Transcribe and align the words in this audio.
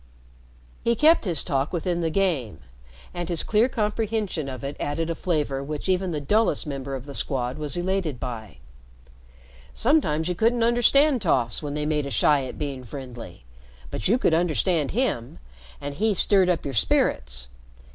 He 0.83 0.95
kept 0.95 1.25
his 1.25 1.43
talk 1.43 1.71
within 1.71 2.01
the 2.01 2.09
game, 2.09 2.61
and 3.13 3.29
his 3.29 3.43
clear 3.43 3.69
comprehension 3.69 4.49
of 4.49 4.63
it 4.63 4.75
added 4.79 5.11
a 5.11 5.13
flavor 5.13 5.63
which 5.63 5.87
even 5.87 6.09
the 6.09 6.19
dullest 6.19 6.65
member 6.65 6.95
of 6.95 7.05
the 7.05 7.13
Squad 7.13 7.59
was 7.59 7.77
elated 7.77 8.19
by. 8.19 8.57
Sometimes 9.75 10.27
you 10.27 10.33
couldn't 10.33 10.63
understand 10.63 11.21
toffs 11.21 11.61
when 11.61 11.75
they 11.75 11.85
made 11.85 12.07
a 12.07 12.09
shy 12.09 12.45
at 12.45 12.57
being 12.57 12.83
friendly, 12.83 13.45
but 13.91 14.07
you 14.07 14.17
could 14.17 14.33
understand 14.33 14.89
him, 14.89 15.37
and 15.79 15.93
he 15.93 16.15
stirred 16.15 16.49
up 16.49 16.65
your 16.65 16.73
spirits. 16.73 17.49